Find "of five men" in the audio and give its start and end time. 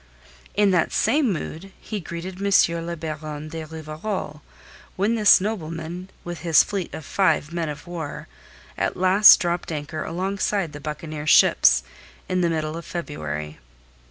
6.91-7.69